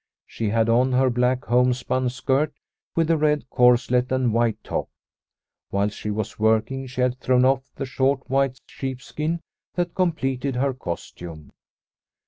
She 0.25 0.49
had 0.49 0.67
on 0.67 0.93
her 0.93 1.11
black 1.11 1.45
homespun 1.45 2.09
skirt 2.09 2.55
with 2.95 3.11
a 3.11 3.17
red 3.17 3.47
corslet 3.51 4.11
and 4.11 4.33
white 4.33 4.57
top. 4.63 4.89
Whilst 5.71 5.95
she 5.95 6.09
was 6.09 6.39
working, 6.39 6.87
she 6.87 7.01
had 7.01 7.19
thrown 7.19 7.45
off 7.45 7.69
the 7.75 7.85
short 7.85 8.27
white 8.27 8.57
sheepskin 8.65 9.41
that 9.75 9.93
completed 9.93 10.55
her 10.55 10.73
costume. 10.73 11.51